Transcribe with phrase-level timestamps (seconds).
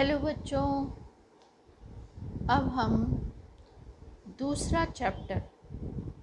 [0.00, 0.66] Hello बच्चों,
[2.50, 2.92] अब हम
[4.38, 5.42] दूसरा चैप्टर,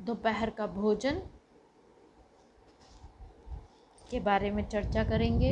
[0.02, 1.20] दोपहर का भोजन
[4.12, 5.52] के बारे में चर्चा करेंगे।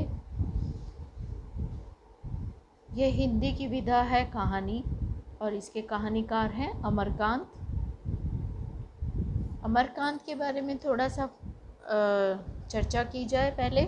[2.93, 4.83] यह हिंदी की विधा है कहानी
[5.42, 7.51] और इसके कहानीकार हैं अमरकांत।
[9.63, 11.29] अमरकांत के बारे में थोड़ा सा
[12.69, 13.85] चर्चा की जाए पहले,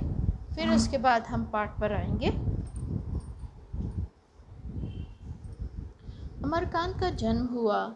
[0.55, 2.46] फिर उसके बाद हम पाठ पर आएँगे।
[6.43, 7.95] अमरकांत का जन्म हुआ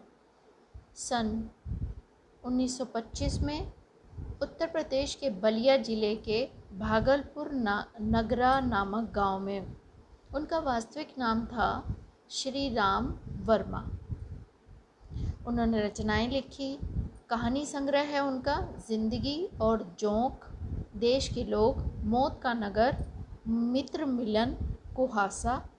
[0.95, 1.49] सन
[2.47, 3.71] 1925 में
[4.41, 9.75] उत्तर प्रदेश के बलिया ज़िले के भागलपुर ना, नगरा नामक गाँव में।
[10.35, 11.95] उनका वास्तविक नाम था
[12.31, 13.13] श्री राम
[13.45, 13.89] वर्मा।
[15.47, 16.79] उन्होंने रचनाएँ लिखी,
[17.29, 20.45] कहानी संग्रह है उनका, ज़िंदगी और जोंक,
[20.95, 23.05] देश के लोग, मौत का नगर,
[23.47, 24.55] मित्र मिलन,
[24.95, 25.69] कुहासा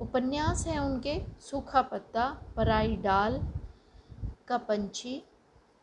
[0.00, 3.40] उपन्यास हैं उनके, सूखा पत्ता, पराई डाल,
[4.48, 5.24] का पंछी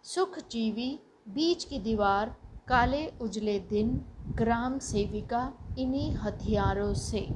[0.03, 2.36] सुख जीवी बीच की दीवार,
[2.67, 7.30] काले उजले दिन, ग्राम सेविका, इन्हीं हथियारों से।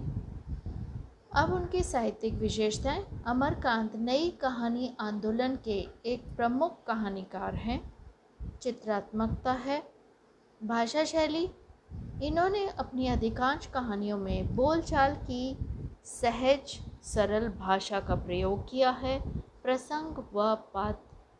[1.35, 7.93] अब उनकी साहित्यिक विशेषताएँ, अमरकांत, नई कहानी आंदोलन के एक प्रमुख कहानीकार हैं।
[8.61, 9.91] चित्रात्मकता है,
[10.63, 11.51] भाषा शैली।
[12.23, 15.57] इन्होंने अपनी अधिकांश कहानियों में बोलचाल की
[16.05, 19.19] सहज सरल भाषा का प्रयोग किया है।
[19.63, 20.55] प्रसंग व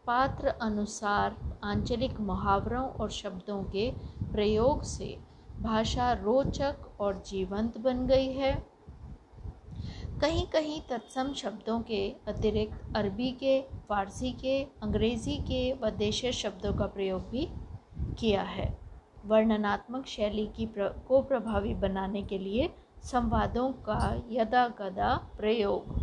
[0.07, 3.89] पात्र अनुसार आंचलिक मुहावरों और शब्दों के
[4.31, 5.17] प्रयोग से
[5.61, 8.53] भाषा रोचक और जीवंत बन गई है।
[10.21, 16.73] कहीं कहीं तत्सम शब्दों के अतिरिक्त अरबी के फारसी के अंग्रेज़ी के व देशीय शब्दों
[16.73, 17.47] का प्रयोग भी
[18.19, 18.69] किया है।
[19.25, 22.69] वर्णनात्मक शैली की प्र, को प्रभावी बनाने के लिए
[23.03, 23.99] संवादों का
[24.29, 25.95] यदा कदा प्रयोग।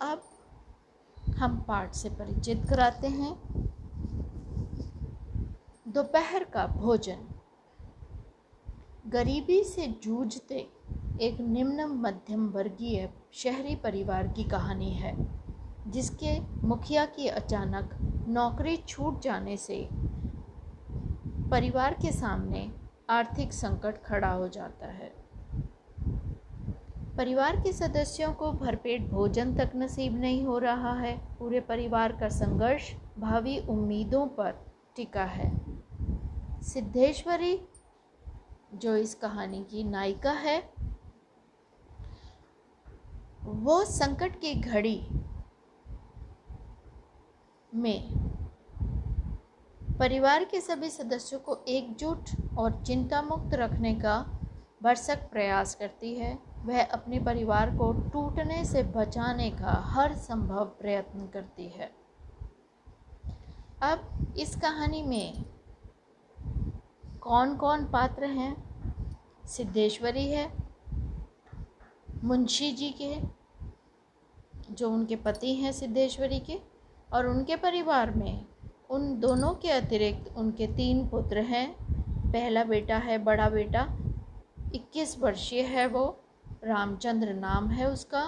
[0.00, 0.22] अब
[1.38, 3.32] हम पाठ से परिचित कराते हैं।
[5.88, 7.26] दोपहर का भोजन।
[9.06, 10.68] गरीबी से जूझते
[11.20, 15.14] एक निम्न मध्यम वर्गीय शहरी परिवार की कहानी है,
[15.90, 17.98] जिसके मुखिया की अचानक
[18.28, 19.88] नौकरी छूट जाने से
[21.50, 22.70] परिवार के सामने
[23.10, 25.24] आर्थिक संकट खड़ा हो जाता है।
[27.16, 32.28] परिवार के सदस्यों को भरपेट भोजन तक नसीब नहीं हो रहा है। पूरे परिवार का
[32.28, 34.66] संघर्ष भावी उम्मीदों पर
[34.96, 35.52] टिका है।
[36.62, 37.68] सिद्धेश्वरी,
[38.74, 40.72] जो इस कहानी की नायिका है,
[43.42, 45.08] वो संकट की घड़ी
[47.74, 48.23] में
[49.98, 54.40] परिवार के सभी सदस्यों को एकजुट और चिंता मुक्त रखने का
[54.82, 61.26] भरसक प्रयास करती है। वह अपने परिवार को टूटने से बचाने का हर संभव प्रयत्न
[61.26, 61.90] करती है।
[63.82, 65.44] अब इस कहानी में
[67.20, 68.52] कौन कौन पात्र हैं?
[69.46, 70.50] सिद्धेश्वरी है,
[72.24, 73.20] मुंशी जी के,
[74.70, 76.60] जो उनके पति हैं सिद्धेश्वरी के,
[77.12, 78.46] और उनके परिवार में
[78.94, 81.66] उन दोनों के अतिरिक्त उनके तीन पुत्र हैं।
[82.32, 83.86] पहला बेटा है, बड़ा बेटा,
[84.74, 86.04] इक्कीस वर्षीय है वो,
[86.64, 88.24] रामचंद्र नाम है उसका।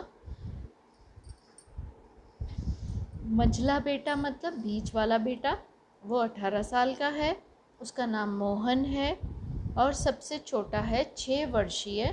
[3.32, 5.56] मझला बेटा मतलब बीच वाला बेटा,
[6.02, 7.36] वो अठारह साल का है,
[7.80, 9.12] उसका नाम मोहन है
[9.78, 12.06] और सबसे छोटा है छः वर्षीय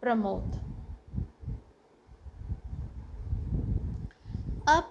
[0.00, 0.60] प्रमोद
[4.68, 4.90] अब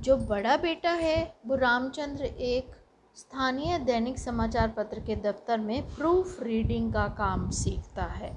[0.00, 2.70] जो बड़ा बेटा है, वो रामचंद्र एक
[3.16, 8.32] स्थानीय दैनिक समाचार पत्र के दफ्तर में प्रूफ रीडिंग का काम सीखता है।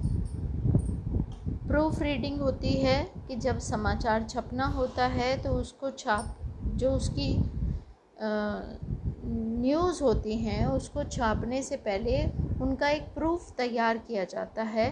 [1.68, 6.36] प्रूफ रीडिंग होती है कि जब समाचार छपना होता है तो उसको छाप,
[6.74, 7.32] जो उसकी
[9.62, 12.24] न्यूज़ होती हैं, उसको छापने से पहले
[12.62, 14.90] उनका एक प्रूफ तैयार किया जाता है।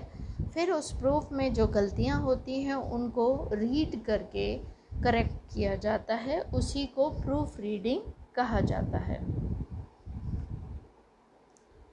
[0.55, 4.55] फिर उस प्रूफ में जो गलतियाँ होती हैं, उनको रीड करके
[5.03, 8.03] करेक्ट किया जाता है, उसी को प्रूफ रीडिंग
[8.35, 9.27] कहा जाता है।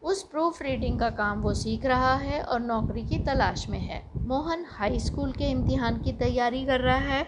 [0.04, 4.12] उस प्रूफ रीडिंग का काम वो सीख रहा है और नौकरी की तलाश में है।
[4.18, 7.24] मोहन हाई स्कूल के इम्तिहान की तैयारी कर रहा है।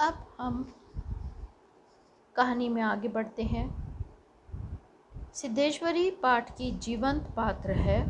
[0.00, 0.74] अब हम
[2.36, 3.91] कहानी में आगे बढ़ते हैं।
[5.34, 8.00] सिद्धेश्वरी पाठ की जीवंत पात्र है।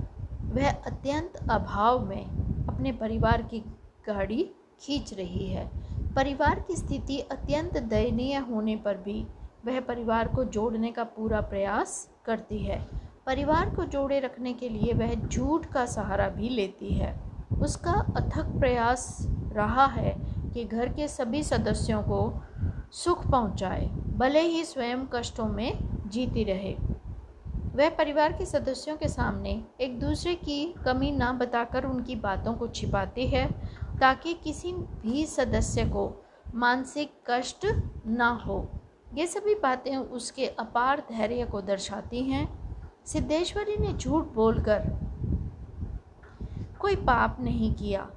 [0.45, 2.25] वह अत्यंत अभाव में
[2.69, 3.59] अपने परिवार की
[4.07, 5.71] गाड़ी खींच रही है।
[6.15, 9.27] परिवार की स्थिति अत्यंत दयनीय होने पर भी
[9.67, 12.89] वह परिवार को जोड़ने का पूरा प्रयास करती है।
[13.27, 17.21] परिवार को जोड़े रखने के लिए वह झूठ का सहारा भी लेती है।
[17.63, 20.17] उसका अथक प्रयास रहा है
[20.55, 22.43] कि घर के सभी सदस्यों को
[22.93, 23.87] सुख पहुँचाए,
[24.17, 25.79] भले ही स्वयं कष्टों में
[26.09, 26.77] जीती रहे।
[27.75, 32.69] वह परिवार के सदस्यों के सामने एक दूसरे की कमी ना बताकर उनकी बातों को
[32.69, 33.47] छिपाती है,
[34.01, 36.25] ताकि किसी भी सदस्य को
[36.55, 37.67] मानसिक कष्ट
[38.07, 38.69] ना हो।
[39.15, 42.47] ये सभी बातें उसके अपार धैर्य को दर्शाती हैं।
[43.07, 44.83] सिद्धेश्वरी ने झूठ बोलकर
[46.81, 48.09] कोई पाप नहीं किया।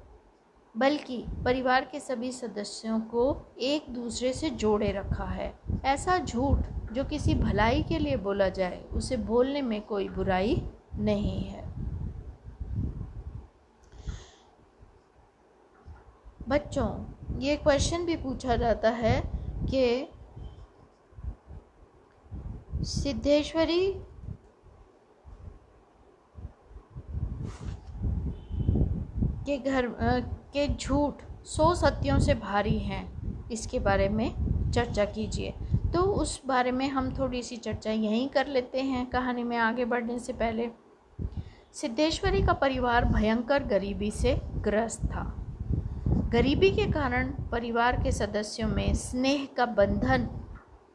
[0.78, 5.52] बल्कि परिवार के सभी सदस्यों को एक दूसरे से जोड़े रखा है।
[5.84, 6.58] ऐसा झूठ
[6.92, 10.62] जो किसी भलाई के लिए बोला जाए, उसे बोलने में कोई बुराई
[10.94, 11.64] नहीं है।
[16.48, 16.88] बच्चों,
[17.40, 19.20] ये क्वेश्चन भी पूछा जाता है
[19.70, 20.08] कि
[22.84, 23.88] सिद्धेश्वरी
[29.46, 29.86] के घर
[30.56, 33.04] के झूठ सौ सत्यों से भारी हैं।
[33.52, 35.54] इसके बारे में चर्चा कीजिए।
[35.94, 39.84] तो उस बारे में हम थोड़ी सी चर्चा यहीं कर लेते हैं कहानी में आगे
[39.84, 40.68] बढ़ने से पहले।
[41.74, 45.24] सिद्धेश्वरी का परिवार भयंकर गरीबी से ग्रस्त था।
[46.32, 50.28] गरीबी के कारण परिवार के सदस्यों में स्नेह का बंधन,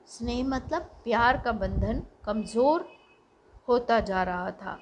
[0.07, 2.87] स्नेह मतलब प्यार का बंधन कमज़ोर
[3.67, 4.77] होता जा रहा था।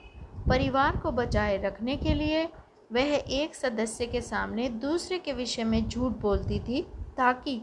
[0.49, 2.47] परिवार को बचाए रखने के लिए
[2.91, 6.81] वह एक सदस्य के सामने दूसरे के विषय में झूठ बोलती थी
[7.17, 7.61] ताकि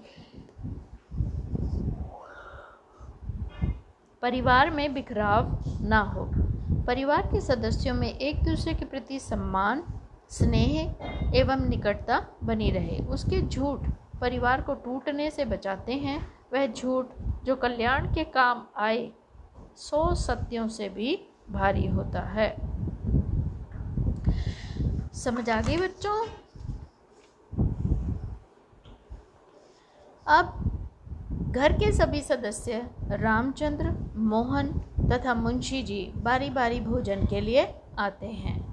[4.23, 6.31] परिवार में बिखराव ना हो।
[6.87, 9.83] परिवार के सदस्यों में एक दूसरे के प्रति सम्मान,
[10.31, 13.89] स्नेह एवं निकटता बनी रहे। उसके झूठ
[14.21, 16.19] परिवार को टूटने से बचाते हैं।
[16.53, 17.07] वह झूठ
[17.45, 19.11] जो कल्याण के काम आए
[19.77, 21.19] सौ सत्यों से भी
[21.51, 22.57] भारी होता है।
[25.17, 26.27] समझ आ गई बच्चों?
[30.27, 30.63] अब
[31.51, 34.73] घर के सभी सदस्य रामचंद्र, मोहन
[35.13, 38.65] तथा मुंशी जी बारी बारी भोजन के लिए आते हैं।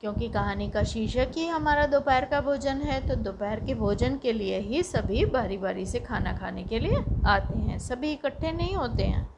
[0.00, 4.32] क्योंकि कहानी का शीर्षक ही हमारा दोपहर का भोजन है तो दोपहर के भोजन के
[4.32, 8.74] लिए ही सभी बारी बारी से खाना खाने के लिए आते हैं। सभी इकट्ठे नहीं
[8.74, 9.28] होते हैं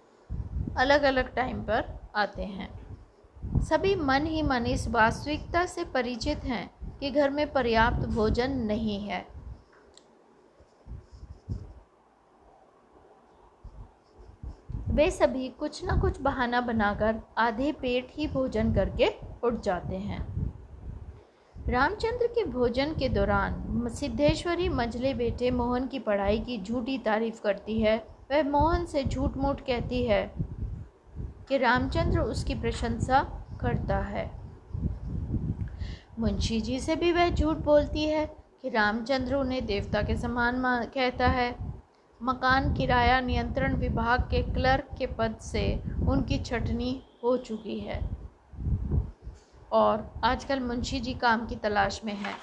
[0.77, 2.84] अलग अलग टाइम पर आते हैं।
[3.65, 8.99] सभी मन ही मन इस वास्तविकता से परिचित हैं कि घर में पर्याप्त भोजन नहीं
[9.01, 9.27] है।
[14.89, 19.09] वे सभी कुछ न कुछ बहाना बनाकर आधे पेट ही भोजन करके
[19.45, 20.21] उठ जाते हैं।
[21.69, 27.81] रामचंद्र के भोजन के दौरान सिद्धेश्वरी मझले बेटे मोहन की पढ़ाई की झूठी तारीफ़ करती
[27.81, 27.97] है।
[28.31, 30.23] वह मोहन से झूठ मूठ कहती है
[31.49, 33.23] कि रामचंद्र उसकी प्रशंसा
[33.65, 34.31] करता है।
[36.19, 38.27] मुंशी जी से भी वह झूठ बोलती है
[38.63, 40.63] कि रामचंद्र उन्हें देवता के समान
[40.95, 41.55] कहता है।
[42.21, 48.01] मकान किराया नियंत्रण विभाग के क्लर्क के पद से उनकी छटनी हो चुकी है।
[49.73, 52.35] और आजकल मुंशी जी काम की तलाश में है।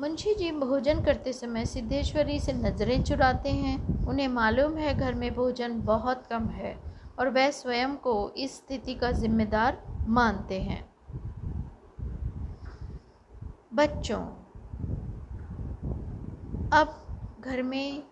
[0.00, 5.34] मुंशी जी भोजन करते समय सिद्धेश्वरी से नज़रें चुराते हैं। उन्हें मालूम है घर में
[5.34, 6.74] भोजन बहुत कम है
[7.18, 10.84] और वह स्वयं को इस स्थिति का जिम्मेदार मानते हैं।
[13.74, 14.20] बच्चों,
[16.72, 16.94] अब
[17.40, 18.02] घर में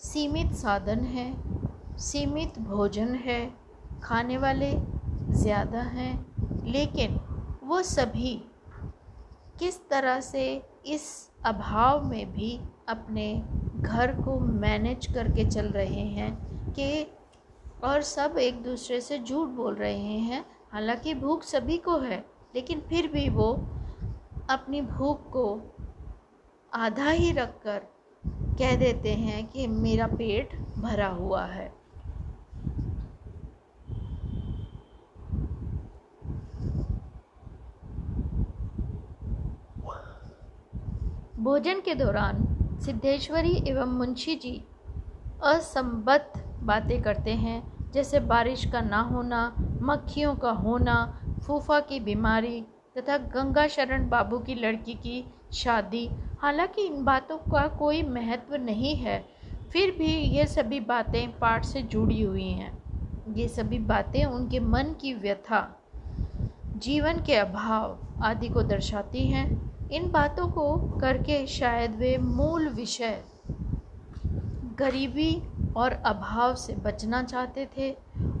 [0.00, 1.26] सीमित साधन है,
[1.98, 3.40] सीमित भोजन है,
[4.02, 4.70] खाने वाले
[5.32, 6.12] ज़्यादा हैं,
[6.66, 7.18] लेकिन
[7.64, 8.34] वो सभी
[9.58, 10.44] किस तरह से
[10.86, 11.08] इस
[11.46, 13.26] अभाव में भी अपने
[13.76, 16.32] घर को मैनेज करके चल रहे हैं
[16.72, 17.06] कि
[17.84, 22.24] और सब एक दूसरे से झूठ बोल रहे हैं हालाँकि भूख सभी को है,
[22.54, 23.52] लेकिन फिर भी वो
[24.50, 25.44] अपनी भूख को
[26.74, 27.86] आधा ही रखकर
[28.58, 31.68] कह देते हैं कि मेरा पेट भरा हुआ है।
[41.40, 42.46] भोजन के दौरान
[42.80, 44.62] सिद्धेश्वरी एवं मुंशी जी
[45.44, 52.60] असंबद्ध बातें करते हैं। जैसे बारिश का ना होना, मक्खियों का होना, फूफा की बीमारी
[52.98, 58.96] तथा गंगा शरण बाबू की लड़की की शादी। हालाँकि इन बातों का कोई महत्व नहीं
[58.96, 59.24] है,
[59.72, 62.78] फिर भी ये सभी बातें पाठ से जुड़ी हुई हैं।
[63.36, 65.76] ये सभी बातें उनके मन की व्यथा,
[66.76, 73.22] जीवन के अभाव आदि को दर्शाती हैं। इन बातों को करके शायद वे मूल विषय,
[74.78, 75.42] गरीबी
[75.76, 77.90] और अभाव से बचना चाहते थे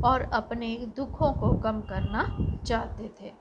[0.04, 2.24] और अपने दुखों को कम करना
[2.66, 3.32] चाहते थे।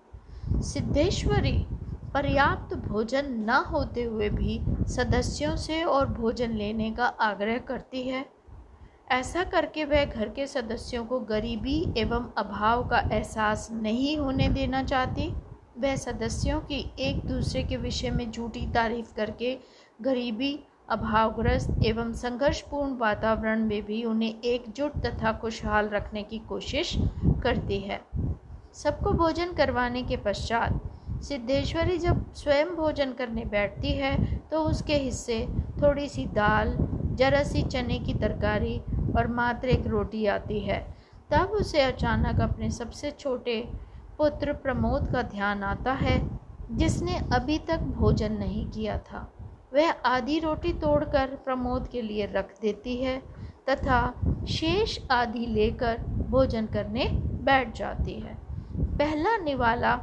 [0.62, 1.66] सिद्धेश्वरी,
[2.14, 8.26] पर्याप्त भोजन न होते हुए भी सदस्यों से और भोजन लेने का आग्रह करती है।
[9.12, 14.84] ऐसा करके वह घर के सदस्यों को गरीबी एवं अभाव का एहसास नहीं होने देना
[14.84, 15.34] चाहती।
[15.78, 19.58] वह सदस्यों की एक दूसरे के विषय में झूठी तारीफ़ करके
[20.02, 20.60] गरीबी
[20.92, 26.94] अभावग्रस्त एवं संघर्षपूर्ण वातावरण में भी उन्हें एकजुट तथा खुशहाल रखने की कोशिश
[27.44, 28.00] करती है।
[28.76, 30.82] सबको भोजन करवाने के पश्चात
[31.24, 34.16] सिद्धेश्वरी जब स्वयं भोजन करने बैठती है
[34.52, 35.40] तो उसके हिस्से
[35.82, 36.76] थोड़ी सी दाल
[37.16, 38.78] जरा सी चने की तरकारी
[39.18, 40.80] और मात्र एक रोटी आती है।
[41.32, 43.58] तब उसे अचानक अपने सबसे छोटे
[44.18, 46.20] पुत्र प्रमोद का ध्यान आता है,
[46.72, 49.28] जिसने अभी तक भोजन नहीं किया था।
[49.74, 53.18] वह आधी रोटी तोड़कर प्रमोद के लिए रख देती है
[53.70, 54.00] तथा
[54.50, 55.98] शेष आधी लेकर
[56.30, 57.06] भोजन करने
[57.44, 58.38] बैठ जाती है।
[58.98, 59.96] पहला निवाला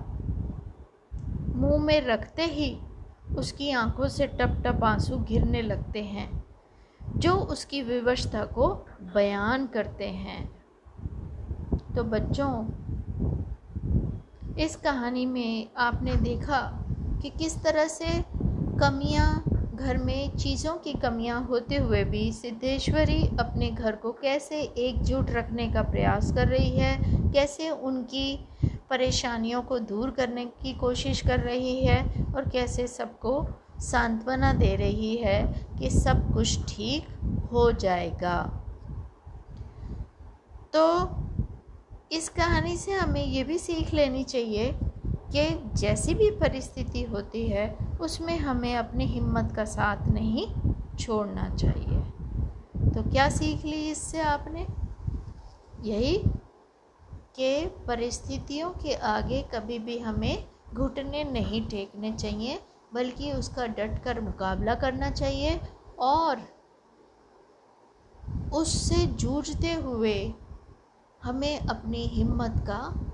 [1.57, 2.77] मुँह में रखते ही
[3.39, 6.29] उसकी आँखों से टप टप आँसू घिरने लगते हैं,
[7.17, 8.69] जो उसकी विवशता को
[9.15, 10.45] बयान करते हैं।
[11.97, 12.53] तो बच्चों,
[14.59, 16.61] इस कहानी में आपने देखा
[17.23, 18.25] कि किस तरह से
[18.81, 19.45] कमियाँ
[19.77, 25.67] घर में चीज़ों की कमियाँ होते हुए भी सिद्धेश्वरी अपने घर को कैसे एकजुट रखने
[25.73, 26.97] का प्रयास कर रही है,
[27.33, 28.39] कैसे उनकी
[28.91, 32.01] परेशानियों को दूर करने की कोशिश कर रही है
[32.35, 33.47] और कैसे सबको
[33.81, 35.43] सांत्वना दे रही है
[35.79, 37.09] कि सब कुछ ठीक
[37.53, 38.39] हो जाएगा।
[40.75, 40.87] तो
[42.13, 47.67] इस कहानी से हमें ये भी सीख लेनी चाहिए कि जैसी भी परिस्थिति होती है
[48.01, 50.47] उसमें हमें अपनी हिम्मत का साथ नहीं
[50.97, 52.01] छोड़ना चाहिए।
[52.95, 54.67] तो क्या सीख ली इससे आपने?
[55.89, 56.17] यही
[57.37, 62.61] कि परिस्थितियों के आगे कभी भी हमें घुटने नहीं टेकने चाहिए,
[62.95, 65.61] बल्कि उसका डट कर मुकाबला करना चाहिए
[65.99, 66.41] और
[68.53, 70.35] उससे जूझते हुए
[71.23, 73.11] हमें अपनी हिम्मत का,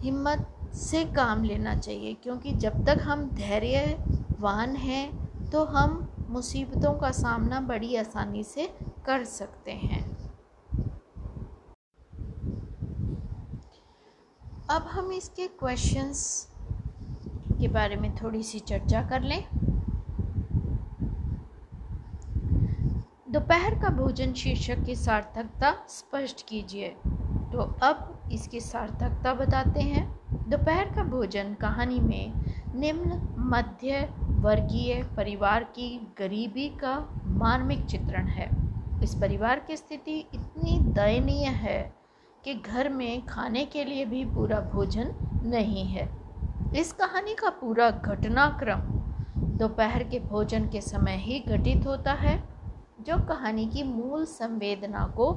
[0.00, 7.10] हिम्मत से काम लेना चाहिए, क्योंकि जब तक हम धैर्यवान हैं तो हम मुसीबतों का
[7.12, 8.66] सामना बड़ी आसानी से
[9.06, 10.00] कर सकते हैं।
[14.70, 16.48] अब हम इसके क्वेश्चंस
[17.52, 19.44] के बारे में थोड़ी सी चर्चा कर लें।
[23.32, 26.88] दोपहर का भोजन शीर्षक की सार्थकता स्पष्ट कीजिए।
[27.52, 32.32] तो अब इसकी सार्थकता बताते हैं। दोपहर का भोजन कहानी में
[32.74, 33.20] निम्न
[33.50, 34.00] मध्य
[34.42, 36.96] वर्गीय परिवार की गरीबी का
[37.26, 38.48] मार्मिक चित्रण है।
[39.02, 41.80] इस परिवार की स्थिति इतनी दयनीय है
[42.44, 46.08] कि घर में खाने के लिए भी पूरा भोजन नहीं है।
[46.76, 48.80] इस कहानी का पूरा घटनाक्रम
[49.58, 52.36] दोपहर के भोजन के समय ही घटित होता है,
[53.00, 55.32] जो कहानी की मूल संवेदना को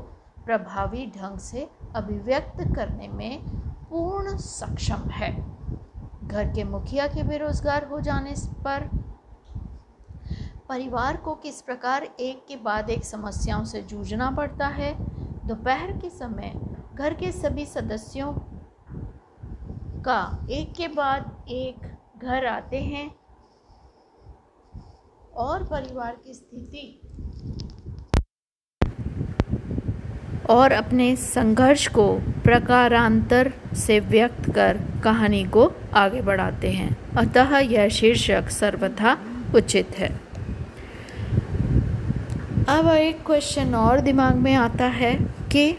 [0.46, 5.32] प्रभावी ढंग से अभिव्यक्त करने में पूर्ण सक्षम है।
[6.28, 8.90] घर के मुखिया के बेरोजगार हो जाने पर
[10.70, 14.94] परिवार को किस प्रकार एक के बाद एक समस्याओं से जूझना पड़ता है?
[15.48, 16.54] दोपहर के समय
[16.96, 18.34] घर के सभी सदस्यों
[20.02, 23.16] का एक के बाद एक घर आते हैं
[25.36, 27.05] और परिवार की स्थिति
[30.50, 37.88] और अपने संघर्ष को प्रकारांतर से व्यक्त कर कहानी को आगे बढ़ाते हैं। अतः यह
[37.90, 39.18] शीर्षक सर्वथा
[39.56, 40.10] उचित है।
[42.70, 45.14] अब एक क्वेश्चन और दिमाग में आता है
[45.52, 45.78] कि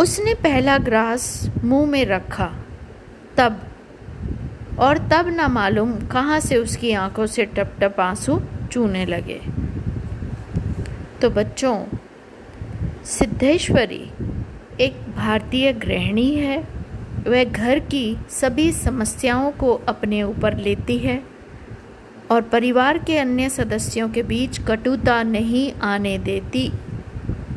[0.00, 2.50] उसने पहला ग्रास मुँह में रखा,
[3.36, 3.60] तब,
[4.78, 8.40] और तब ना मालूम कहाँ से उसकी आँखों से टप टप आँसू
[8.72, 9.40] चूने लगे।
[11.22, 11.84] तो बच्चों,
[13.04, 14.10] सिद्धेश्वरी
[14.80, 16.68] एक भारतीय गृहिणी है।
[17.26, 21.22] वह घर की सभी समस्याओं को अपने ऊपर लेती है
[22.30, 26.72] और परिवार के अन्य सदस्यों के बीच कटुता नहीं आने देती।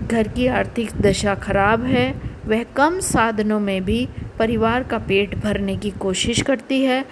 [0.07, 5.77] घर की आर्थिक दशा खराब है। वह कम साधनों में भी परिवार का पेट भरने
[5.77, 7.05] की कोशिश करती है।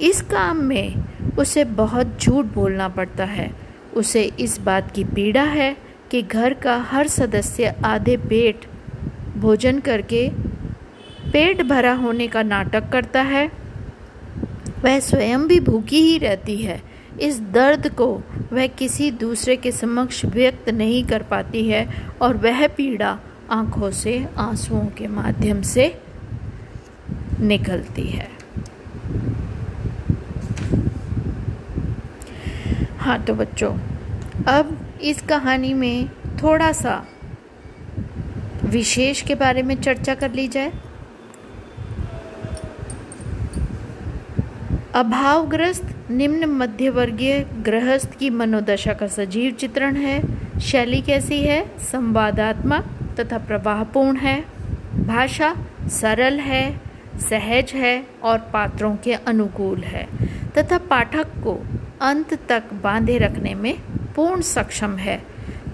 [0.00, 0.94] इस काम में
[1.38, 3.61] उसे बहुत झूठ बोलना पड़ता है।
[3.94, 5.76] उसे इस बात की पीड़ा है
[6.10, 8.66] कि घर का हर सदस्य आधे पेट
[9.36, 10.28] भोजन करके
[11.32, 13.50] पेट भरा होने का नाटक करता है।
[14.84, 16.82] वह स्वयं भी भूखी ही रहती है।
[17.20, 18.22] इस दर्द को
[18.52, 21.88] वह किसी दूसरे के समक्ष व्यक्त नहीं कर पाती है
[22.22, 23.18] और वह पीड़ा
[23.50, 25.98] आँखों से, आंसुओं के माध्यम से
[27.40, 28.28] निकलती है।
[33.02, 33.70] हाँ तो बच्चों,
[34.48, 36.08] अब इस कहानी में
[36.42, 36.94] थोड़ा सा
[38.64, 40.72] विशेष के बारे में चर्चा कर ली जाए।
[44.94, 50.20] अभावग्रस्त निम्न मध्यवर्गीय गृहस्थ की मनोदशा का सजीव चित्रण है,
[50.60, 54.40] शैली कैसी है, संवादात्मक तथा प्रवाहपूर्ण है,
[55.06, 55.54] भाषा
[55.92, 56.64] सरल है,
[57.20, 60.08] सहज है और पात्रों के अनुकूल है,
[60.58, 61.60] तथा पाठक को
[62.02, 63.74] अंत तक बांधे रखने में
[64.16, 65.22] पूर्ण सक्षम है।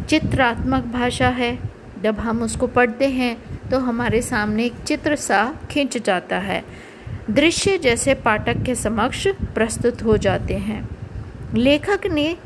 [0.09, 1.59] चित्रात्मक भाषा है।
[2.03, 3.37] जब हम उसको पढ़ते हैं
[3.69, 6.63] तो हमारे सामने एक चित्र सा खिंच जाता है।
[7.31, 10.89] दृश्य जैसे पाठक के समक्ष प्रस्तुत हो जाते हैं।
[11.55, 12.37] लेखक ने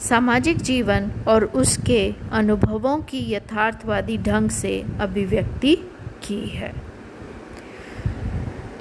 [0.00, 5.76] सामाजिक जीवन और उसके अनुभवों की यथार्थवादी ढंग से अभिव्यक्ति
[6.22, 6.72] की है।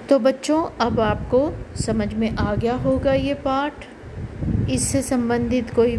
[0.09, 3.73] तो बच्चों, अब आपको समझ में आ गया होगा ये पाठ।
[4.69, 5.97] इससे संबंधित कोई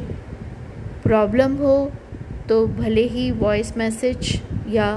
[1.03, 1.75] प्रॉब्लम हो
[2.49, 4.91] तो भले ही वॉइस मैसेज या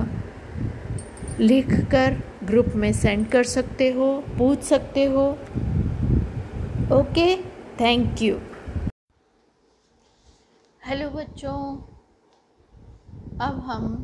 [1.39, 5.25] लिख कर ग्रुप में सेंड कर सकते हो, पूछ सकते हो।
[6.97, 7.35] ओके
[7.79, 8.35] थैंक यू
[10.81, 11.57] हेलो बच्चों।
[13.41, 13.95] अब हम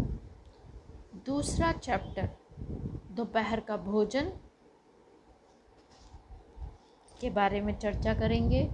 [1.26, 2.30] दूसरा चैप्टर
[3.16, 4.32] दोपहर का भोजन
[7.22, 8.70] के बारे में चर्चा करेंगे।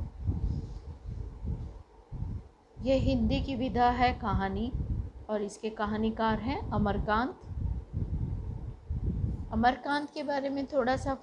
[2.83, 4.71] यह हिंदी की विधा है कहानी,
[5.29, 7.39] और इसके कहानीकार हैं अमरकांत।
[9.53, 11.17] अमरकांत के बारे में थोड़ा सा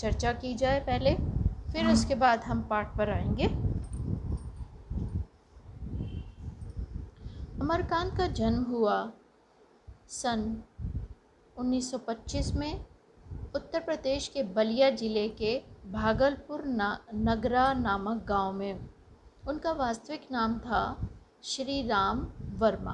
[0.00, 1.14] चर्चा की जाए पहले,
[1.72, 3.46] फिर उसके बाद हम पाठ पर आएँगे।
[7.60, 8.96] अमरकांत का जन्म हुआ
[10.10, 10.40] सन
[11.56, 12.84] 1925 में
[13.54, 15.56] उत्तर प्रदेश के बलिया ज़िले के
[15.92, 18.93] भागलपुर ना, नगरा नामक गाँव में।
[19.48, 21.08] उनका वास्तविक नाम था
[21.44, 22.20] श्री राम
[22.58, 22.92] वर्मा।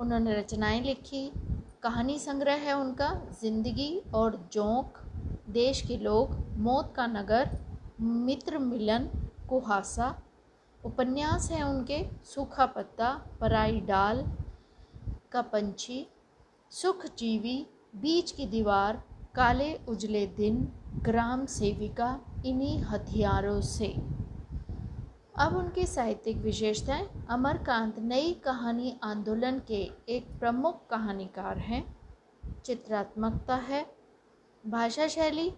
[0.00, 1.32] उन्होंने रचनाएँ लिखी,
[1.82, 3.08] कहानी संग्रह है उनका,
[3.40, 4.98] ज़िंदगी और जोंक,
[5.50, 7.50] देश के लोग, मौत का नगर,
[8.00, 9.08] मित्र मिलन,
[9.48, 10.22] कुहासा,
[10.84, 14.24] उपन्यास हैं उनके, सूखा पत्ता, पराई डाल
[15.32, 16.06] का पंछी
[16.70, 17.66] सुख जीवी
[17.96, 19.02] बीच की दीवार,
[19.34, 24.23] काले उजले दिन, ग्राम सेविका, इन्हीं हथियारों से।
[25.38, 31.96] अब उनकी साहित्यिक विशेषताएँ अमरकांत नई कहानी आंदोलन के एक प्रमुख कहानीकार हैं।
[32.64, 33.84] चित्रात्मकता है,
[34.64, 35.54] भाषा शैली।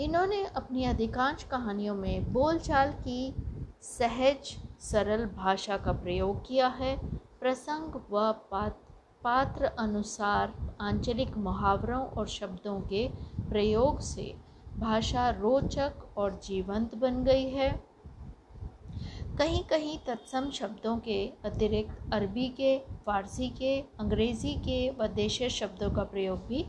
[0.00, 3.34] इन्होंने अपनी अधिकांश कहानियों में बोलचाल की,
[3.82, 6.96] सहज, सरल भाषा का प्रयोग किया है।
[7.40, 8.32] प्रसंग व
[9.24, 13.08] पात्र अनुसार आंचलिक मुहावरों और शब्दों के
[13.48, 14.34] प्रयोग से
[14.78, 17.87] भाषा रोचक और जीवंत बन गई है।
[19.38, 25.90] कहीं कहीं तत्सम शब्दों के अतिरिक्त अरबी के फारसी के अंग्रेज़ी के व देशीय शब्दों
[25.90, 26.64] का प्रयोग भी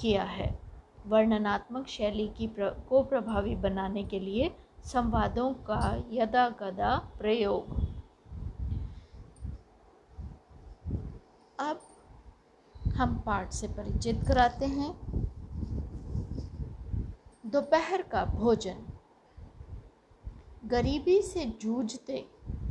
[0.00, 0.60] किया है।
[1.06, 4.50] वर्णनात्मक शैली की प्र, को प्रभावी बनाने के लिए
[4.84, 7.80] संवादों का यदा कदा प्रयोग।
[11.58, 11.80] अब
[12.96, 14.94] हम पाठ से परिचित कराते हैं।
[17.46, 18.91] दोपहर का भोजन।
[20.62, 22.16] गरीबी से जूझते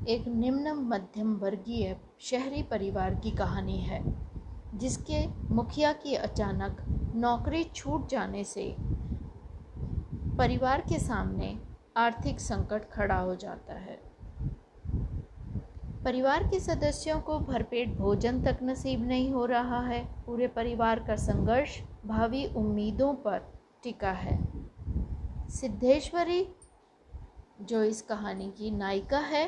[0.08, 4.01] एक निम्न मध्यम वर्गीय शहरी परिवार की कहानी है,
[4.75, 6.77] जिसके मुखिया की अचानक
[7.15, 8.75] नौकरी छूट जाने से
[10.38, 11.58] परिवार के सामने
[11.97, 13.99] आर्थिक संकट खड़ा हो जाता है।
[16.06, 21.15] परिवार के सदस्यों को भरपेट भोजन तक नसीब नहीं हो रहा है। पूरे परिवार का
[21.15, 24.39] संघर्ष भावी उम्मीदों पर टिका है।
[25.49, 26.41] सिद्धेश्वरी
[27.62, 29.45] जो इस कहानी की नायिका है,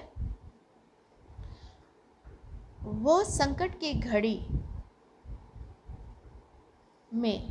[2.83, 4.47] वो संकट की घड़ी
[7.13, 7.47] में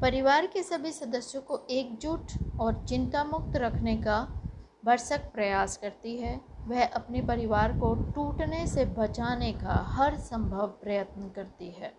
[0.00, 4.42] परिवार के सभी सदस्यों को एकजुट और चिंता मुक्त रखने का
[4.84, 11.28] भरसक प्रयास करती है। वह अपने परिवार को टूटने से बचाने का हर संभव प्रयत्न
[11.28, 11.92] करती है।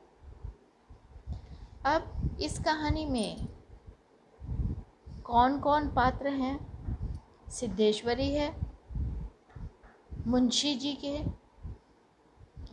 [1.85, 3.47] अब इस कहानी में
[5.27, 6.59] कौन कौन पात्र हैं?
[7.51, 8.55] सिद्धेश्वरी है,
[10.27, 11.19] मुंशी जी के,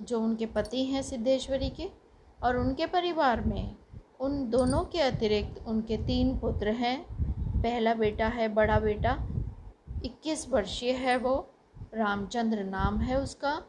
[0.00, 1.90] जो उनके पति हैं सिद्धेश्वरी के,
[2.42, 3.76] और उनके परिवार में
[4.20, 7.06] उन दोनों के अतिरिक्त उनके तीन पुत्र हैं।
[7.62, 9.16] पहला बेटा है, बड़ा बेटा,
[10.04, 11.36] इक्कीस वर्षीय है वो,
[11.94, 13.62] रामचंद्र नाम है उसका।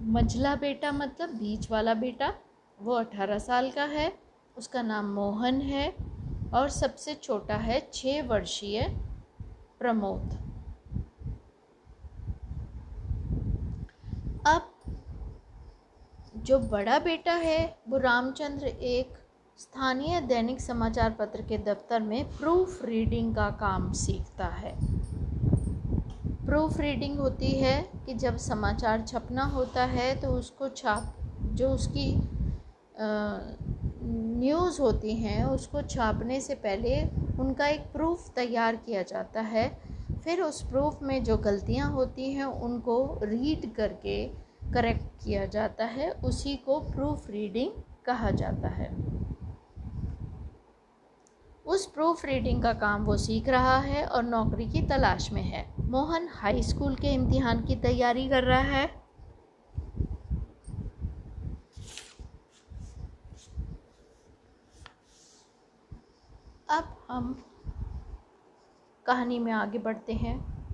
[0.00, 2.32] मझला बेटा मतलब बीच वाला बेटा,
[2.82, 5.88] वो अठारह साल का है। उसका नाम मोहन है
[6.54, 8.82] और सबसे छोटा है छः वर्षीय
[9.78, 10.38] प्रमोद।
[14.46, 14.68] अब
[16.36, 19.18] जो बड़ा बेटा है, वो रामचंद्र एक
[19.58, 24.74] स्थानीय दैनिक समाचार पत्र के दफ्तर में प्रूफ रीडिंग का काम सीखता है।
[26.46, 32.10] प्रूफ रीडिंग होती है कि जब समाचार छपना होता है तो उसको छाप, जो उसकी
[34.04, 37.04] न्यूज़ होती हैं, उसको छापने से पहले
[37.40, 39.82] उनका एक प्रूफ तैयार किया जाता है।
[40.24, 44.26] फिर उस प्रूफ में जो गलतियाँ होती हैं, उनको रीड करके
[44.74, 47.72] करेक्ट किया जाता है। उसी को प्रूफ रीडिंग
[48.06, 48.96] कहा जाता है।
[51.66, 55.74] उस प्रूफ रीडिंग का काम वो सीख रहा है और नौकरी की तलाश में है।
[55.80, 59.01] मोहन हाई स्कूल के इम्तिहान की तैयारी कर रहा है।
[66.72, 67.44] अब हम
[69.06, 70.66] कहानी में आगे बढ़ते हैं।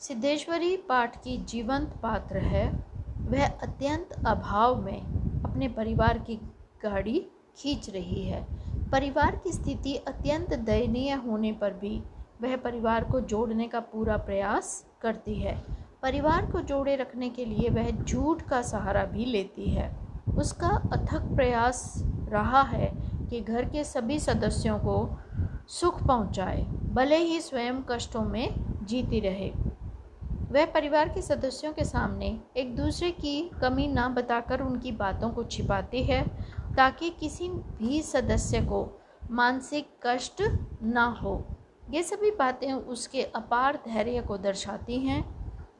[0.00, 2.84] सिद्धेश्वरी पाठ की जीवंत पात्र है।
[3.18, 5.00] वह अत्यंत अभाव में
[5.44, 6.36] अपने परिवार की
[6.82, 7.26] गाड़ी
[7.56, 8.46] खींच रही है।
[8.90, 12.02] परिवार की स्थिति अत्यंत दयनीय होने पर भी
[12.42, 15.64] वह परिवार को जोड़ने का पूरा प्रयास करती है।
[16.02, 19.96] परिवार को जोड़े रखने के लिए वह झूठ का सहारा भी लेती है।
[20.38, 25.18] उसका अथक प्रयास रहा है कि घर के सभी सदस्यों को
[25.68, 26.62] सुख पहुँचाए,
[26.92, 29.52] भले ही स्वयं कष्टों में जीती रहे।
[30.52, 35.44] वह परिवार के सदस्यों के सामने एक दूसरे की कमी ना बताकर उनकी बातों को
[35.44, 36.22] छिपाती है,
[36.76, 40.42] ताकि किसी भी सदस्य को मानसिक कष्ट
[40.82, 41.44] ना हो।
[41.90, 45.22] ये सभी बातें उसके अपार धैर्य को दर्शाती हैं।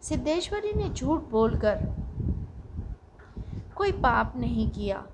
[0.03, 1.79] सिद्धेश्वरी ने झूठ बोलकर
[3.77, 5.05] कोई पाप नहीं किया।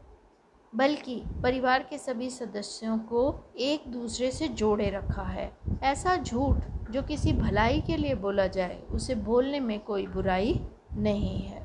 [0.77, 6.57] बल्कि परिवार के सभी सदस्यों को एक दूसरे से जोड़े रखा है। ऐसा झूठ
[6.91, 10.61] जो किसी भलाई के लिए बोला जाए, उसे बोलने में कोई बुराई
[10.93, 11.63] नहीं है।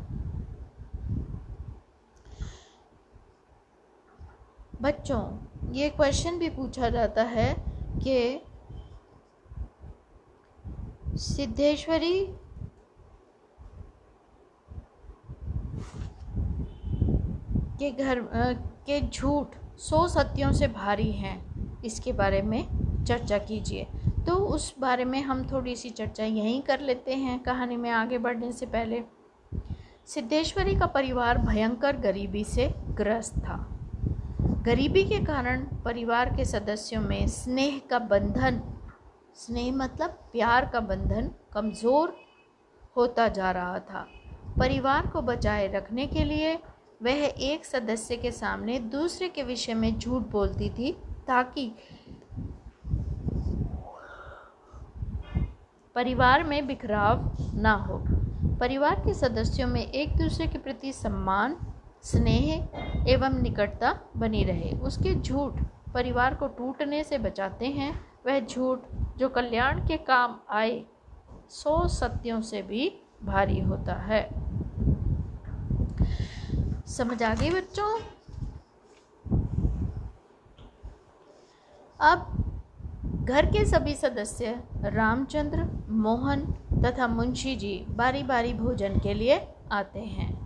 [4.82, 5.22] बच्चों,
[5.74, 7.54] ये क्वेश्चन भी पूछा जाता है
[8.06, 8.41] कि
[11.17, 12.38] सिद्धेश्वरी
[17.80, 18.20] के घर
[18.86, 21.38] के झूठ सौ सत्यों से भारी हैं।
[21.86, 23.88] इसके बारे में चर्चा कीजिए।
[24.28, 28.18] तो उस बारे में हम थोड़ी सी चर्चा यहीं कर लेते हैं कहानी में आगे
[28.18, 29.04] बढ़ने से पहले।
[30.08, 33.58] सिद्धेश्वरी का परिवार भयंकर गरीबी से ग्रस्त था।
[34.65, 38.62] गरीबी के कारण परिवार के सदस्यों में स्नेह का बंधन,
[39.36, 42.15] स्नेह मतलब प्यार का बंधन कमज़ोर
[42.98, 44.06] होता जा रहा था।
[44.60, 46.58] परिवार को बचाए रखने के लिए
[47.04, 50.92] वह एक सदस्य के सामने दूसरे के विषय में झूठ बोलती थी
[51.28, 51.76] ताकि
[55.96, 58.04] परिवार में बिखराव ना हो।
[58.60, 61.58] परिवार के सदस्यों में एक दूसरे के प्रति सम्मान,
[62.04, 65.54] स्नेह एवं निकटता बनी रहे। उसके झूठ
[65.94, 67.94] परिवार को टूटने से बचाते हैं।
[68.28, 68.80] वह झूठ
[69.18, 70.86] जो कल्याण के काम आए
[71.50, 74.49] सौ सत्यों से भी भारी होता है।
[76.89, 77.99] समझ आ गई बच्चों?
[81.99, 82.36] अब
[83.23, 86.45] घर के सभी सदस्य रामचंद्र, मोहन
[86.86, 89.39] तथा मुंशी जी बारी बारी भोजन के लिए
[89.71, 90.38] आते हैं।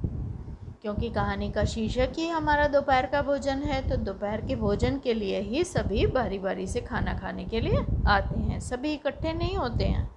[0.82, 5.13] क्योंकि कहानी का शीर्षक ही हमारा दोपहर का भोजन है तो दोपहर के भोजन के
[5.13, 9.56] लिए ही सभी बारी बारी से खाना खाने के लिए आते हैं। सभी इकट्ठे नहीं
[9.58, 10.10] होते हैं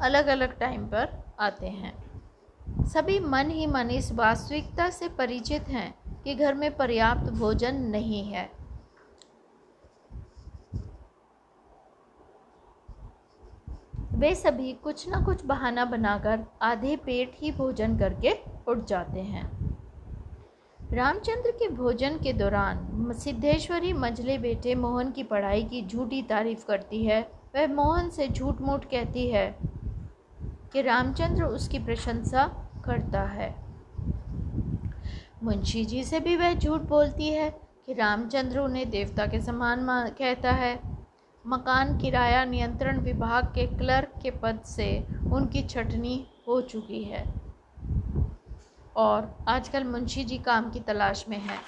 [0.00, 1.08] अलग अलग टाइम पर
[1.40, 2.07] आते हैं।
[2.88, 8.22] सभी मन ही मन इस वास्तविकता से परिचित हैं कि घर में पर्याप्त भोजन नहीं
[8.24, 8.50] है।
[14.12, 18.32] वे सभी कुछ न कुछ बहाना बनाकर आधे पेट ही भोजन करके
[18.68, 19.44] उठ जाते हैं।
[20.92, 27.04] रामचंद्र के भोजन के दौरान सिद्धेश्वरी मझले बेटे मोहन की पढ़ाई की झूठी तारीफ़ करती
[27.06, 27.20] है।
[27.56, 29.58] वह मोहन से झूठ मूठ कहती है
[30.72, 32.46] कि रामचंद्र उसकी प्रशंसा
[32.88, 33.54] करता है।
[35.42, 37.50] मुंशी जी से भी वह झूठ बोलती है
[37.86, 39.86] कि रामचंद्र उन्हें देवता के समान
[40.18, 40.78] कहता है।
[41.46, 47.24] मकान किराया नियंत्रण विभाग के क्लर्क के पद से उनकी छटनी हो चुकी है।
[48.96, 51.58] और आजकल मुंशी जी काम की तलाश में है।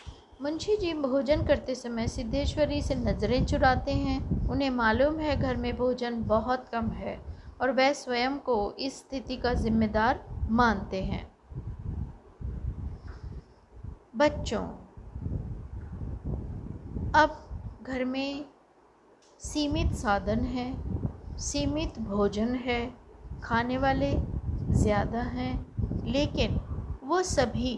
[0.42, 5.76] मुंशी जी भोजन करते समय सिद्धेश्वरी से नज़रें चुराते हैं। उन्हें मालूम है घर में
[5.76, 7.29] भोजन बहुत कम है।
[7.62, 11.26] और वह स्वयं को इस स्थिति का जिम्मेदार मानते हैं।
[14.16, 14.62] बच्चों,
[17.14, 17.36] अब
[17.82, 18.44] घर में
[19.40, 20.66] सीमित साधन है,
[21.38, 22.80] सीमित भोजन है,
[23.42, 24.10] खाने वाले
[24.72, 25.52] ज़्यादा हैं,
[26.06, 26.60] लेकिन
[27.04, 27.74] वो सभी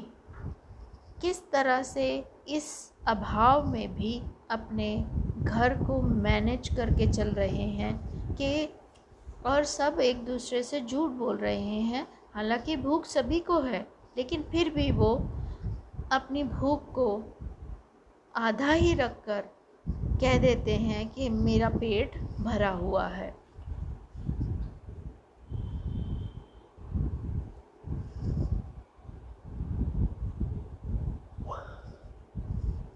[1.20, 2.06] किस तरह से
[2.48, 4.88] इस अभाव में भी अपने
[5.38, 7.94] घर को मैनेज करके चल रहे हैं
[8.34, 8.68] कि
[9.46, 14.42] और सब एक दूसरे से झूठ बोल रहे हैं। हालाँकि भूख सभी को है, लेकिन
[14.42, 15.14] फिर भी वो
[16.12, 17.06] अपनी भूख को
[18.36, 19.44] आधा ही रखकर
[20.20, 23.30] कह देते हैं कि मेरा पेट भरा हुआ है।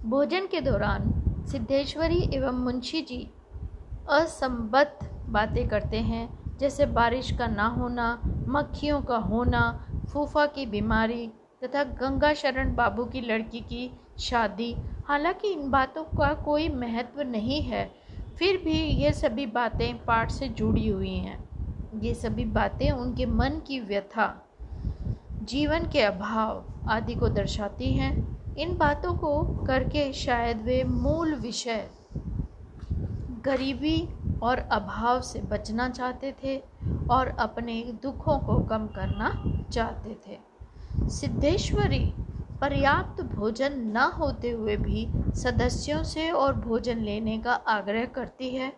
[0.06, 1.10] भोजन के दौरान
[1.46, 3.28] सिद्धेश्वरी एवं मुंशी जी
[4.10, 6.28] असंबद्ध बातें करते हैं,
[6.60, 9.62] जैसे बारिश का ना होना, मक्खियों का होना,
[10.12, 11.26] फूफा की बीमारी
[11.64, 17.62] तथा गंगा शरण बाबू की लड़की की शादी। हालाँकि इन बातों का कोई महत्व नहीं
[17.62, 17.90] है,
[18.38, 21.38] फिर भी ये सभी बातें पाठ से जुड़ी हुई हैं।
[22.02, 24.42] ये सभी बातें उनके मन की व्यथा,
[25.42, 28.14] जीवन के अभाव आदि को दर्शाती हैं।
[28.56, 31.88] इन बातों को करके शायद वे मूल विषय,
[33.44, 33.96] गरीबी
[34.42, 36.56] और अभाव से बचना चाहते थे
[37.10, 39.30] और अपने दुखों को कम करना
[39.72, 40.38] चाहते थे।
[41.10, 42.12] सिद्धेश्वरी,
[42.60, 48.72] पर्याप्त भोजन न होते हुए भी सदस्यों से और भोजन लेने का आग्रह करती है।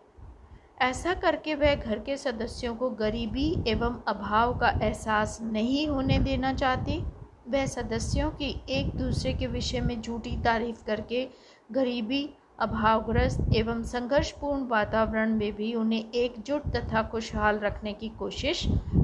[0.81, 6.53] ऐसा करके वह घर के सदस्यों को गरीबी एवं अभाव का एहसास नहीं होने देना
[6.53, 7.03] चाहती।
[7.47, 11.27] वह सदस्यों की एक दूसरे के विषय में झूठी तारीफ़ करके
[11.71, 12.29] गरीबी
[12.61, 18.63] अभावग्रस्त एवं संघर्षपूर्ण वातावरण में भी उन्हें एकजुट तथा खुशहाल रखने की कोशिश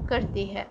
[0.09, 0.65] करती है।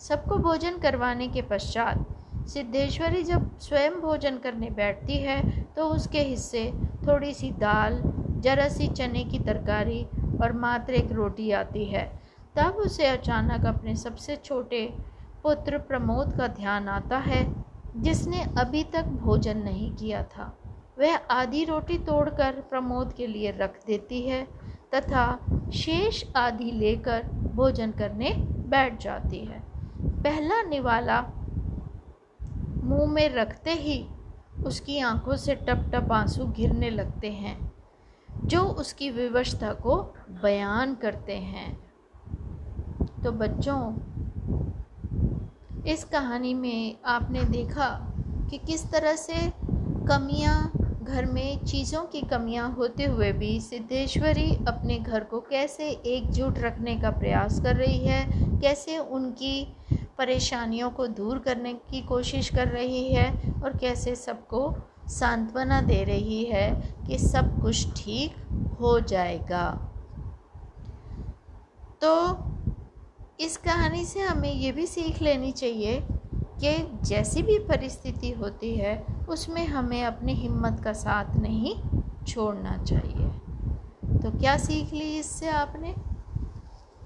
[0.00, 2.06] सबको भोजन करवाने के पश्चात
[2.48, 5.40] सिद्धेश्वरी जब स्वयं भोजन करने बैठती है
[5.76, 6.64] तो उसके हिस्से
[7.06, 8.00] थोड़ी सी दाल
[8.40, 10.02] जरा सी चने की तरकारी
[10.42, 12.04] और मात्र एक रोटी आती है।
[12.56, 14.82] तब उसे अचानक अपने सबसे छोटे
[15.42, 17.44] पुत्र प्रमोद का ध्यान आता है,
[17.96, 20.52] जिसने अभी तक भोजन नहीं किया था।
[20.98, 24.42] वह आधी रोटी तोड़कर प्रमोद के लिए रख देती है
[24.94, 25.24] तथा
[25.74, 27.22] शेष आधी लेकर
[27.54, 28.30] भोजन करने
[28.68, 29.62] बैठ जाती है।
[30.22, 31.20] पहला निवाला
[32.84, 34.04] मुँह में रखते ही
[34.66, 37.56] उसकी आँखों से टप टप आँसू घिरने लगते हैं,
[38.44, 39.96] जो उसकी विवशता को
[40.42, 41.72] बयान करते हैं।
[43.24, 43.80] तो बच्चों,
[45.86, 47.88] इस कहानी में आपने देखा
[48.50, 49.52] कि किस तरह से
[50.08, 50.72] कमियाँ
[51.04, 56.94] घर में चीज़ों की कमियाँ होते हुए भी सिद्धेश्वरी अपने घर को कैसे एकजुट रखने
[57.00, 58.24] का प्रयास कर रही है,
[58.60, 59.66] कैसे उनकी
[60.18, 63.30] परेशानियों को दूर करने की कोशिश कर रही है
[63.62, 64.74] और कैसे सबको
[65.10, 66.70] सांत्वना दे रही है
[67.06, 68.36] कि सब कुछ ठीक
[68.80, 69.70] हो जाएगा।
[72.02, 72.14] तो
[73.40, 78.94] इस कहानी से हमें ये भी सीख लेनी चाहिए कि जैसी भी परिस्थिति होती है
[79.28, 83.28] उसमें हमें अपनी हिम्मत का साथ नहीं छोड़ना चाहिए।
[84.22, 85.94] तो क्या सीख ली इससे आपने?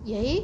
[0.05, 0.41] यही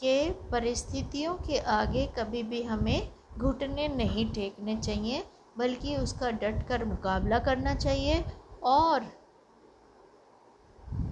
[0.00, 5.24] कि परिस्थितियों के आगे कभी भी हमें घुटने नहीं टेकने चाहिए,
[5.58, 8.24] बल्कि उसका डट कर मुकाबला करना चाहिए
[8.62, 9.04] और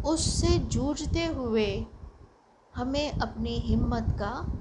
[0.07, 1.87] उससे जूझते हुए
[2.77, 4.53] हमें अपनी हिम्मत का,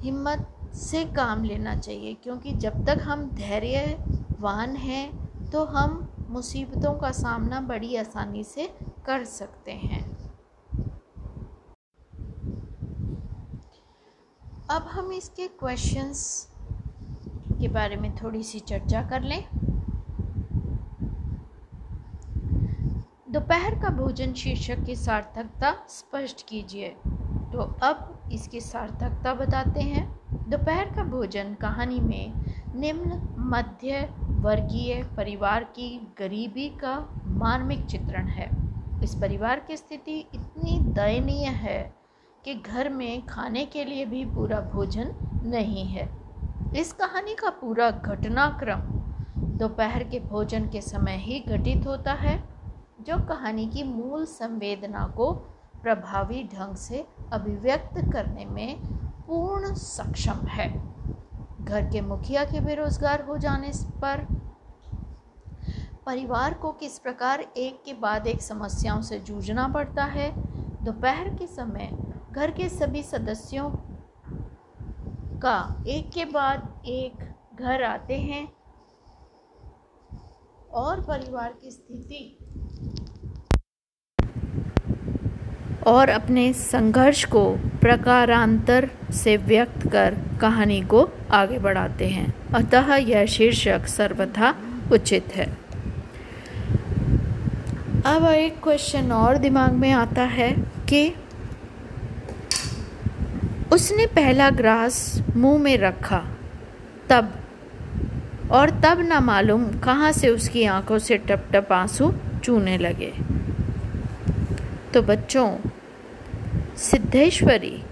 [0.00, 3.30] हिम्मत से काम लेना चाहिए। क्योंकि जब तक हम
[4.42, 5.92] धैर्यवान हैं तो हम
[6.30, 8.66] मुसीबतों का सामना बड़ी आसानी से
[9.06, 10.00] कर सकते हैं।
[14.70, 16.24] अब हम इसके क्वेश्चंस
[17.60, 19.44] के बारे में थोड़ी सी चर्चा कर लें।
[23.30, 26.88] दोपहर का भोजन शीर्षक की सार्थकता स्पष्ट कीजिए।
[27.52, 30.04] तो अब इसकी सार्थकता बताते हैं।
[30.50, 32.32] दोपहर का भोजन कहानी में
[32.76, 33.20] निम्न
[33.52, 34.08] मध्य
[34.42, 36.94] वर्गीय परिवार की गरीबी का
[37.26, 38.48] मार्मिक चित्रण है।
[39.02, 41.94] इस परिवार की स्थिति इतनी दयनीय है
[42.44, 46.08] कि घर में खाने के लिए भी पूरा भोजन नहीं है।
[46.76, 48.80] इस कहानी का पूरा घटनाक्रम
[49.58, 52.36] दोपहर के भोजन के समय ही घटित होता है,
[53.00, 55.32] जो कहानी की मूल संवेदना को
[55.82, 58.82] प्रभावी ढंग से अभिव्यक्त करने में
[59.26, 60.68] पूर्ण सक्षम है।
[61.64, 63.72] घर के मुखिया के बेरोजगार हो जाने
[64.02, 64.26] पर
[66.06, 70.32] परिवार को किस प्रकार एक के बाद एक समस्याओं से जूझना पड़ता है?
[70.84, 71.90] दोपहर के समय
[72.32, 73.70] घर के सभी सदस्यों
[75.38, 78.52] का एक के बाद एक घर आते हैं
[80.72, 82.41] और परिवार की स्थिति
[85.86, 93.26] और अपने संघर्ष को प्रकारांतर से व्यक्त कर कहानी को आगे बढ़ाते हैं। अतः यह
[93.26, 94.54] शीर्षक सर्वथा
[94.92, 95.46] उचित है।
[98.06, 100.50] अब एक क्वेश्चन और दिमाग में आता है
[100.88, 101.14] कि
[103.72, 106.24] उसने पहला ग्रास मुँह में रखा,
[107.08, 107.32] तब,
[108.50, 112.12] और तब ना मालूम कहाँ से उसकी आँखों से टप टप आँसू
[112.44, 113.12] चूने लगे।
[114.94, 115.48] तो बच्चों
[116.76, 117.82] सिद्धेश्वरी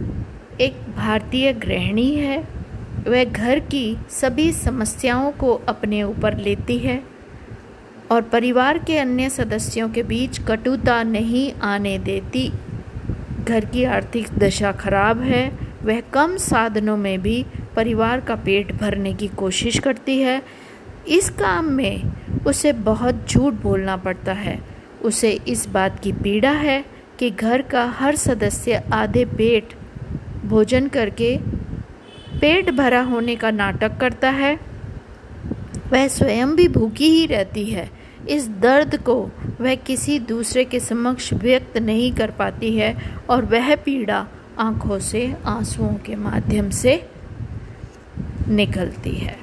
[0.60, 2.48] एक भारतीय गृहिणी है।
[3.08, 7.02] वह घर की सभी समस्याओं को अपने ऊपर लेती है
[8.10, 12.52] और परिवार के अन्य सदस्यों के बीच कटुता नहीं आने देती।
[13.44, 19.14] घर की आर्थिक दशा खराब है। वह कम साधनों में भी परिवार का पेट भरने
[19.14, 20.42] की कोशिश करती है।
[21.08, 22.02] इस काम में
[22.46, 24.60] उसे बहुत झूठ बोलना पड़ता है।
[25.02, 29.74] उसे इस बात की पीड़ा है कि घर का हर सदस्य आधे पेट
[30.44, 31.36] भोजन करके
[32.40, 34.58] पेट भरा होने का नाटक करता है।
[35.92, 37.88] वह स्वयं भी भूखी ही रहती है।
[38.28, 39.14] इस दर्द को
[39.60, 42.94] वह किसी दूसरे के समक्ष व्यक्त नहीं कर पाती है
[43.30, 44.26] और वह पीड़ा
[44.58, 47.02] आँखों से, आंसुओं के माध्यम से
[48.48, 49.38] निकलती है।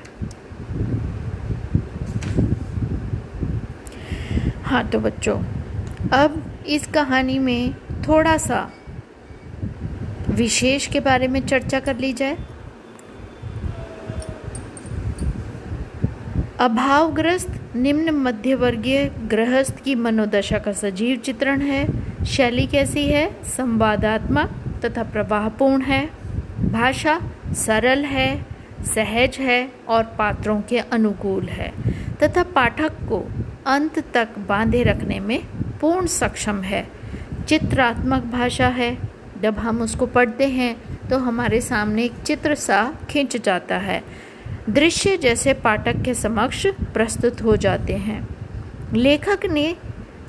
[4.64, 5.42] हाँ तो बच्चों,
[6.14, 7.74] अब इस कहानी में
[8.08, 8.70] थोड़ा सा
[10.30, 12.38] विशेष के बारे में चर्चा कर ली जाए।
[16.60, 21.86] अभावग्रस्त निम्न मध्यवर्गीय गृहस्थ की मनोदशा का सजीव चित्रण है,
[22.26, 26.10] शैली कैसी है, संवादात्मक तथा प्रवाहपूर्ण है,
[26.72, 27.20] भाषा
[27.54, 28.46] सरल है,
[28.86, 31.72] सहज है और पात्रों के अनुकूल है,
[32.24, 33.26] तथा पाठक को
[33.68, 35.40] अंत तक बांधे रखने में
[35.82, 36.88] पूर्ण सक्षम है।
[37.48, 38.98] चित्रात्मक भाषा है।
[39.42, 40.76] जब हम उसको पढ़ते हैं
[41.10, 44.02] तो हमारे सामने एक चित्र सा खिंच जाता है।
[44.70, 48.28] दृश्य जैसे पाठक के समक्ष प्रस्तुत हो जाते हैं।
[48.94, 49.76] लेखक ने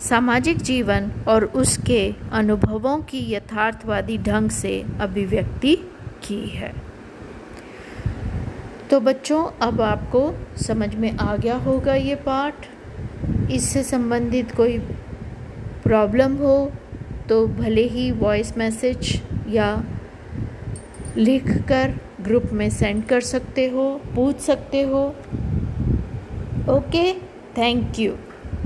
[0.01, 5.77] सामाजिक जीवन और उसके अनुभवों की यथार्थवादी ढंग से अभिव्यक्ति
[6.23, 6.73] की है।
[8.91, 12.69] तो बच्चों, अब आपको समझ में आ गया होगा ये पाठ।
[13.51, 14.79] इससे संबंधित कोई
[15.89, 16.57] प्रॉब्लम हो
[17.29, 19.69] तो भले ही वॉइस मैसेज या
[21.17, 25.05] लिख कर ग्रुप में सेंड कर सकते हो, पूछ सकते हो।
[26.69, 27.13] Okay
[27.59, 28.13] thank you